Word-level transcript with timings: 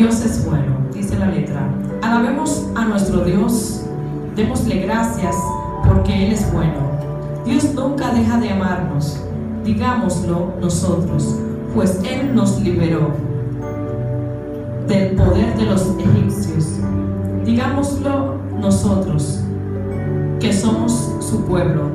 Dios 0.00 0.24
es 0.24 0.46
bueno, 0.46 0.78
dice 0.94 1.18
la 1.18 1.26
letra. 1.26 1.60
Alabemos 2.00 2.66
a 2.74 2.86
nuestro 2.86 3.22
Dios, 3.22 3.82
démosle 4.34 4.76
gracias 4.76 5.36
porque 5.86 6.24
Él 6.24 6.32
es 6.32 6.50
bueno. 6.54 6.80
Dios 7.44 7.74
nunca 7.74 8.10
deja 8.14 8.38
de 8.38 8.48
amarnos, 8.48 9.20
digámoslo 9.62 10.54
nosotros, 10.58 11.38
pues 11.74 12.00
Él 12.02 12.34
nos 12.34 12.58
liberó 12.62 13.10
del 14.88 15.16
poder 15.16 15.54
de 15.58 15.66
los 15.66 15.82
egipcios. 15.98 16.78
Digámoslo 17.44 18.36
nosotros, 18.58 19.40
que 20.40 20.50
somos 20.50 21.14
su 21.20 21.44
pueblo, 21.44 21.90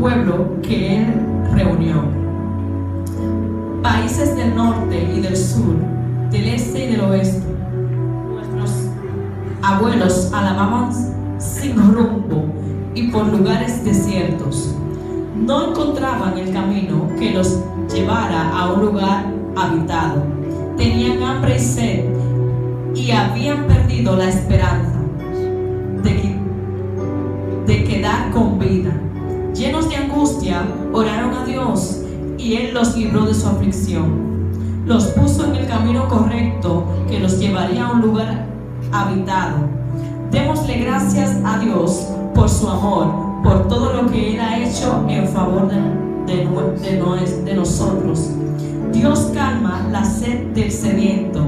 pueblo 0.00 0.62
que 0.62 0.96
Él 0.96 1.14
reunió. 1.52 2.04
Países 3.82 4.34
del 4.34 4.56
norte 4.56 5.12
y 5.14 5.20
del 5.20 5.36
sur, 5.36 5.93
del 6.34 6.48
este 6.48 6.86
y 6.86 6.88
del 6.88 7.00
oeste, 7.02 7.46
nuestros 8.28 8.88
abuelos 9.62 10.32
alababan 10.32 10.90
sin 11.38 11.76
rumbo 11.76 12.46
y 12.92 13.04
por 13.04 13.28
lugares 13.28 13.84
desiertos. 13.84 14.74
No 15.36 15.70
encontraban 15.70 16.36
el 16.36 16.52
camino 16.52 17.08
que 17.20 17.30
los 17.30 17.60
llevara 17.88 18.50
a 18.50 18.72
un 18.72 18.84
lugar 18.84 19.26
habitado. 19.54 20.24
Tenían 20.76 21.22
hambre 21.22 21.54
y 21.54 21.60
sed 21.60 22.04
y 22.96 23.12
habían 23.12 23.68
perdido 23.68 24.16
la 24.16 24.28
esperanza 24.28 24.98
de, 26.02 26.36
de 27.64 27.84
quedar 27.84 28.32
con 28.32 28.58
vida. 28.58 28.92
Llenos 29.54 29.88
de 29.88 29.96
angustia, 29.96 30.64
oraron 30.92 31.32
a 31.32 31.44
Dios 31.44 32.02
y 32.38 32.54
Él 32.54 32.74
los 32.74 32.96
libró 32.96 33.24
de 33.24 33.34
su 33.34 33.46
aflicción. 33.46 34.43
Los 34.86 35.04
puso 35.08 35.46
en 35.46 35.56
el 35.56 35.66
camino 35.66 36.08
correcto 36.08 36.84
que 37.08 37.18
los 37.18 37.38
llevaría 37.38 37.86
a 37.86 37.92
un 37.92 38.02
lugar 38.02 38.46
habitado. 38.92 39.56
Démosle 40.30 40.78
gracias 40.78 41.38
a 41.44 41.58
Dios 41.58 42.08
por 42.34 42.48
su 42.48 42.68
amor, 42.68 43.42
por 43.42 43.66
todo 43.68 43.94
lo 43.94 44.10
que 44.10 44.34
Él 44.34 44.40
ha 44.40 44.58
hecho 44.58 45.06
en 45.08 45.26
favor 45.28 45.68
de, 45.68 45.76
de, 46.26 47.42
de 47.44 47.54
nosotros. 47.54 48.30
Dios 48.92 49.30
calma 49.32 49.88
la 49.90 50.04
sed 50.04 50.52
del 50.54 50.70
sediento 50.70 51.40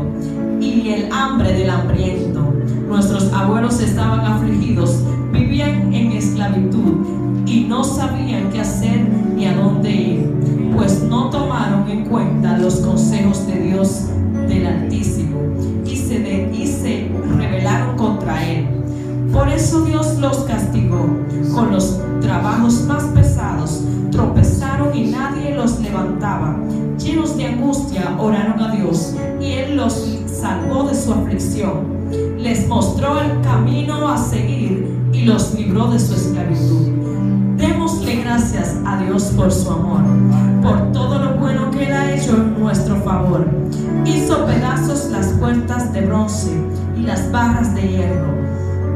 y 0.61 0.89
el 0.91 1.13
hambre 1.13 1.53
del 1.53 1.71
hambriento. 1.71 2.41
Nuestros 2.89 3.33
abuelos 3.33 3.81
estaban 3.81 4.21
afligidos, 4.21 4.46
y 16.53 16.67
se, 16.67 17.11
rebelaron 17.37 17.97
contra 17.97 18.45
Él. 18.45 18.67
Por 19.33 19.49
eso 19.49 19.83
Dios 19.83 20.19
los 20.19 20.39
castigó 20.41 21.07
con 21.55 21.73
los 21.73 22.01
trabajos 22.21 22.83
más 22.83 23.05
pesados, 23.05 23.83
tropezaron 24.11 24.97
y 24.97 25.07
nadie 25.07 25.55
los 25.55 25.79
levantaba. 25.81 26.57
Llenos 26.99 27.37
de 27.37 27.47
angustia 27.47 28.17
oraron 28.19 28.61
a 28.61 28.75
Dios 28.75 29.15
y 29.41 29.53
Él 29.53 29.77
los 29.77 30.21
salvó 30.27 30.85
de 30.85 30.95
su 30.95 31.13
aflicción. 31.13 31.97
Les 32.39 32.67
mostró 32.69 33.21
el 33.21 33.41
camino 33.43 34.09
a 34.09 34.17
seguir 34.17 34.89
y 35.13 35.25
los 35.25 35.55
libró 35.55 35.89
de 35.89 35.99
su 35.99 36.15
esclavitud. 36.15 36.89
Démosle 37.57 38.17
gracias 38.17 38.77
a 38.87 39.03
Dios 39.03 39.25
por 39.37 39.51
su 39.51 39.71
amor, 39.71 40.03
por 40.63 40.93
todo 40.93 41.19
lo 41.19 41.35
bueno 41.39 41.71
que 41.71 41.87
Él 41.87 41.93
ha 41.93 42.15
hecho 42.15 42.37
en 42.37 42.61
nuestro 42.61 42.97
favor. 43.03 43.47
Hizo 44.07 44.47
pedazos 44.47 45.11
las 45.11 45.27
puertas 45.35 45.93
de 45.93 46.03
bronce 46.03 46.57
y 46.97 47.03
las 47.03 47.31
barras 47.33 47.75
de 47.75 47.83
hierro 47.83 48.35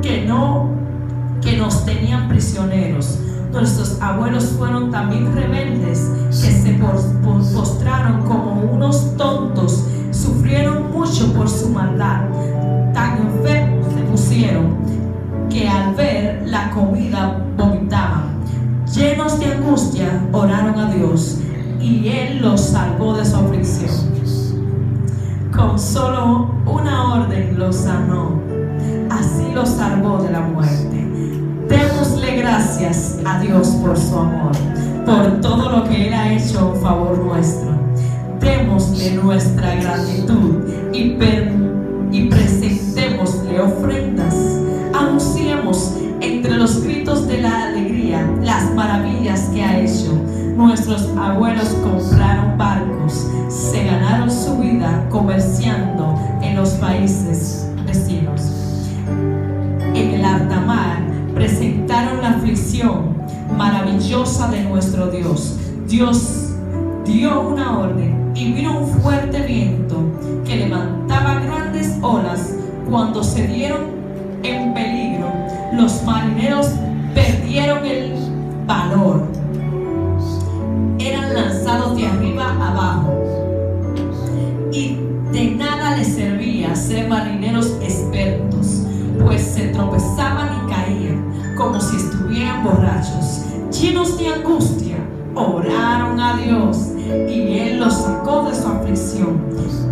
que 0.02 0.24
no 0.24 0.70
que 1.40 1.56
nos 1.56 1.84
tenían 1.84 2.28
prisioneros. 2.28 3.18
Nuestros 3.52 4.00
abuelos 4.00 4.44
fueron 4.56 4.90
también 4.92 5.34
rebeldes, 5.34 6.08
que 6.28 6.52
se 6.52 6.78
postraron 7.54 8.22
como 8.22 8.60
unos 8.72 9.16
tontos, 9.16 9.86
sufrieron 10.12 10.92
mucho 10.92 11.32
por 11.34 11.48
su 11.48 11.70
maldad, 11.70 12.26
tan 12.94 13.18
enfermos 13.18 13.92
se 13.92 14.02
pusieron 14.02 14.76
que 15.48 15.68
al 15.68 15.94
ver 15.96 16.44
la 16.46 16.70
comida 16.70 17.44
vomitaban. 17.56 18.38
Llenos 18.94 19.40
de 19.40 19.46
angustia, 19.46 20.24
oraron 20.32 20.78
a 20.78 20.92
Dios 20.92 21.38
y 21.80 22.08
Él 22.08 22.40
los 22.42 22.60
salvó 22.60 23.16
de 23.16 23.24
su 23.24 23.36
aflicción. 23.36 24.19
Con 25.60 25.78
solo 25.78 26.48
una 26.64 27.16
orden 27.16 27.58
los 27.58 27.76
sanó, 27.76 28.40
así 29.10 29.52
los 29.54 29.68
salvó 29.68 30.16
de 30.22 30.32
la 30.32 30.40
muerte. 30.40 31.06
Démosle 31.68 32.36
gracias 32.36 33.18
a 33.26 33.40
Dios 33.40 33.68
por 33.82 33.94
su 33.94 34.18
amor, 34.18 34.52
por 35.04 35.42
todo 35.42 35.68
lo 35.70 35.84
que 35.84 36.08
Él 36.08 36.14
ha 36.14 36.32
hecho 36.32 36.72
en 36.74 36.80
favor 36.80 37.18
nuestro. 37.18 37.72
Démosle 38.40 39.16
nuestra 39.16 39.74
gratitud 39.74 40.64
y, 40.94 40.98
y 40.98 41.16
maravillosa 63.56 64.48
de 64.48 64.62
nuestro 64.62 65.10
Dios. 65.10 65.56
Dios 65.88 66.50
dio 67.04 67.40
una 67.40 67.78
orden 67.78 68.32
y 68.34 68.52
vino 68.52 68.80
un 68.80 68.86
fuerte 69.00 69.40
viento 69.40 70.02
que 70.44 70.56
levantaba 70.56 71.40
grandes 71.40 71.96
olas 72.00 72.54
cuando 72.88 73.24
se 73.24 73.46
dieron 73.48 73.80
en 74.42 74.72
peligro. 74.72 75.32
Los 75.72 76.02
marineros 76.04 76.70
borrachos, 92.62 93.42
llenos 93.70 94.18
de 94.18 94.28
angustia. 94.28 94.96
Oraron 95.34 96.18
a 96.18 96.36
Dios 96.36 96.88
y 97.28 97.58
Él 97.58 97.80
los 97.80 97.94
sacó 97.94 98.44
de 98.48 98.54
su 98.54 98.66
aflicción. 98.68 99.40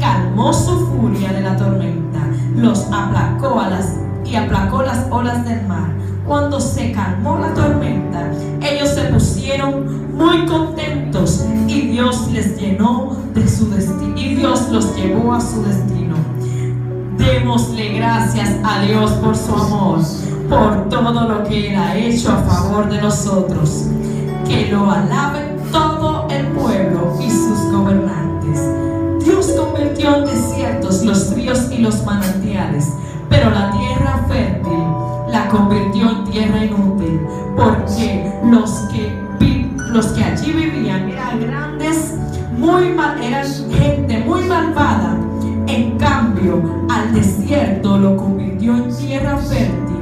Calmó 0.00 0.52
su 0.52 0.86
furia 0.86 1.32
de 1.32 1.42
la 1.42 1.56
tormenta, 1.56 2.20
los 2.56 2.86
aplacó 2.92 3.60
a 3.60 3.68
las 3.68 3.94
y 4.24 4.34
aplacó 4.36 4.82
las 4.82 5.06
olas 5.10 5.44
del 5.44 5.66
mar. 5.66 5.90
Cuando 6.26 6.60
se 6.60 6.92
calmó 6.92 7.38
la 7.38 7.54
tormenta, 7.54 8.30
ellos 8.60 8.90
se 8.90 9.04
pusieron 9.04 10.16
muy 10.16 10.44
contentos 10.46 11.46
y 11.66 11.80
Dios 11.82 12.28
les 12.32 12.60
llenó 12.60 13.16
de 13.34 13.48
su 13.48 13.70
destino 13.70 14.16
y 14.16 14.34
Dios 14.34 14.68
los 14.70 14.94
llevó 14.96 15.32
a 15.32 15.40
su 15.40 15.62
destino. 15.62 16.16
Démosle 17.16 17.94
gracias 17.94 18.50
a 18.62 18.80
Dios 18.82 19.10
por 19.12 19.36
su 19.36 19.54
amor, 19.54 20.00
por 20.48 20.88
todo 20.88 21.28
lo 21.28 21.44
que 21.44 21.70
Él 21.70 21.76
ha 21.76 21.96
hecho 21.96 22.32
a 22.32 22.38
favor 22.38 22.88
de 22.88 23.00
nosotros. 23.00 23.86
Que 24.46 24.68
lo 24.70 24.90
alaben 24.90 25.58
todo 25.70 26.26
el 26.30 26.46
pueblo 26.48 27.16
y 27.20 27.30
sus 27.30 27.70
gobernantes. 27.70 28.60
Dios 29.24 29.52
convirtió 29.58 30.16
en 30.16 30.24
desiertos 30.24 31.04
los 31.04 31.34
ríos 31.34 31.70
y 31.70 31.78
los 31.78 32.04
manantiales, 32.04 32.92
pero 33.28 33.50
la 33.50 33.70
tierra 33.72 34.24
fértil 34.26 35.08
la 35.30 35.48
convirtió 35.48 36.10
en 36.10 36.24
tierra 36.24 36.64
inútil, 36.64 37.20
porque 37.56 38.32
los 38.44 38.70
que, 38.90 39.12
los 39.90 40.06
que 40.06 40.24
allí 40.24 40.52
vivían 40.52 41.10
eran 41.10 41.40
grandes, 41.40 42.14
muy 42.56 42.90
mal, 42.90 43.22
eran 43.22 43.46
gente 43.70 44.18
muy 44.26 44.44
malvada. 44.44 45.16
En 45.66 45.98
cambio, 45.98 46.62
al 46.88 47.12
desierto 47.12 47.98
lo 47.98 48.16
convirtió 48.16 48.74
en 48.76 48.96
tierra 48.96 49.36
fértil, 49.36 49.97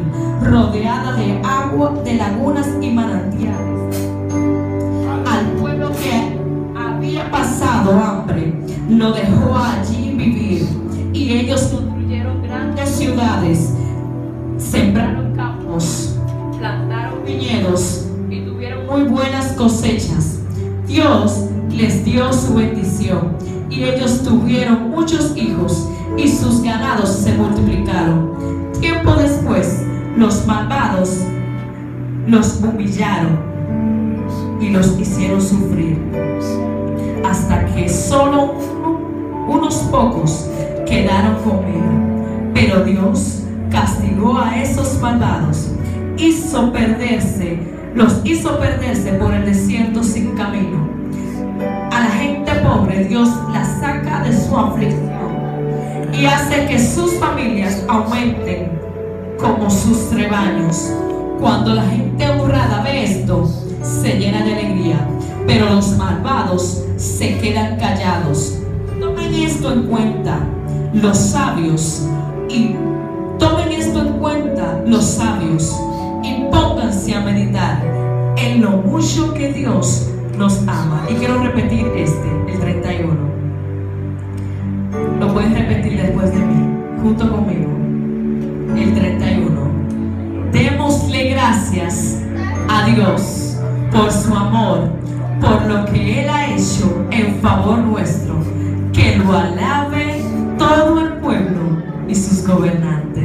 de 1.12 1.40
agua, 1.44 1.94
de 2.04 2.14
lagunas 2.14 2.68
y 2.80 2.90
manantiales. 2.90 3.96
Al 5.26 5.46
pueblo 5.60 5.90
que 5.92 6.38
había 6.76 7.30
pasado 7.30 7.92
hambre, 7.92 8.52
lo 8.88 9.12
dejó 9.12 9.56
allí 9.56 10.14
vivir, 10.14 10.66
y 11.12 11.32
ellos 11.32 11.62
construyeron 11.72 12.42
grandes 12.42 12.88
ciudades, 12.90 13.72
sembraron 14.58 15.34
campos, 15.34 16.16
plantaron 16.58 17.24
viñedos 17.24 18.06
y 18.28 18.40
tuvieron 18.40 18.86
muy 18.86 19.02
buenas 19.04 19.52
cosechas. 19.52 20.40
Dios 20.86 21.46
les 21.70 22.04
dio 22.04 22.32
su 22.32 22.54
bendición 22.54 23.36
y 23.70 23.84
ellos 23.84 24.22
tuvieron 24.22 24.90
muchos 24.90 25.36
hijos 25.36 25.88
y 26.16 26.28
sus 26.28 26.62
ganados 26.62 27.10
se 27.10 27.32
multiplicaron. 27.34 28.32
Tiempo 28.80 29.14
después, 29.14 29.85
los 30.16 30.46
malvados 30.46 31.20
los 32.26 32.60
humillaron 32.62 33.38
y 34.60 34.70
los 34.70 34.98
hicieron 34.98 35.40
sufrir 35.40 35.98
hasta 37.24 37.66
que 37.66 37.88
solo 37.88 38.54
unos 39.46 39.74
pocos 39.90 40.48
quedaron 40.86 41.36
con 41.44 41.66
vida. 41.66 42.52
Pero 42.54 42.84
Dios 42.84 43.42
castigó 43.70 44.38
a 44.38 44.60
esos 44.62 44.98
malvados, 45.00 45.70
hizo 46.16 46.72
perderse, 46.72 47.58
los 47.94 48.20
hizo 48.24 48.58
perderse 48.58 49.12
por 49.12 49.34
el 49.34 49.44
desierto 49.44 50.02
sin 50.02 50.34
camino. 50.34 50.88
A 51.92 52.00
la 52.00 52.10
gente 52.10 52.52
pobre 52.66 53.04
Dios 53.04 53.28
la 53.52 53.64
saca 53.64 54.24
de 54.24 54.32
su 54.32 54.56
aflicción 54.56 55.06
y 56.12 56.24
hace 56.24 56.66
que 56.66 56.78
sus 56.78 57.14
familias 57.18 57.84
aumenten 57.88 58.85
como 59.38 59.70
sus 59.70 60.12
rebaños. 60.12 60.92
Cuando 61.40 61.74
la 61.74 61.82
gente 61.82 62.28
honrada 62.28 62.82
ve 62.82 63.04
esto, 63.04 63.48
se 63.82 64.18
llena 64.18 64.44
de 64.44 64.54
alegría, 64.54 65.08
pero 65.46 65.70
los 65.70 65.96
malvados 65.96 66.84
se 66.96 67.38
quedan 67.38 67.78
callados. 67.78 68.58
Tomen 68.98 69.34
esto 69.34 69.72
en 69.72 69.82
cuenta, 69.84 70.38
los 70.94 71.16
sabios, 71.16 72.06
y 72.48 72.74
tomen 73.38 73.72
esto 73.72 74.00
en 74.00 74.12
cuenta, 74.14 74.82
los 74.86 75.04
sabios, 75.04 75.78
y 76.22 76.44
pónganse 76.50 77.14
a 77.14 77.20
meditar 77.20 77.82
en 78.36 78.62
lo 78.62 78.70
mucho 78.70 79.34
que 79.34 79.52
Dios 79.52 80.08
nos 80.38 80.58
ama. 80.66 81.04
Y 81.10 81.14
quiero 81.14 81.42
repetir 81.42 81.86
este, 81.96 82.52
el 82.52 82.58
31. 82.58 83.14
Lo 85.20 85.32
puedes 85.32 85.52
repetir 85.52 86.00
después 86.00 86.32
de 86.32 86.38
mí, 86.38 87.00
junto 87.02 87.30
conmigo. 87.30 87.85
Gracias 91.46 92.16
a 92.68 92.86
Dios 92.86 93.56
por 93.92 94.10
su 94.10 94.34
amor, 94.34 94.90
por 95.40 95.62
lo 95.66 95.84
que 95.86 96.22
Él 96.22 96.28
ha 96.28 96.50
hecho 96.50 97.06
en 97.12 97.36
favor 97.40 97.78
nuestro. 97.78 98.34
Que 98.92 99.16
lo 99.16 99.32
alabe 99.32 100.22
todo 100.58 101.00
el 101.00 101.12
pueblo 101.18 101.60
y 102.08 102.14
sus 102.16 102.44
gobernantes. 102.46 103.15